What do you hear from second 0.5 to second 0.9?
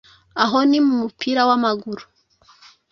ni